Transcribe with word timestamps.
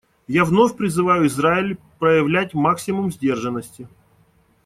Я 0.25 0.45
вновь 0.45 0.75
призываю 0.75 1.27
Израиль 1.27 1.77
проявлять 1.99 2.55
максимум 2.55 3.11
сдержанности. 3.11 3.87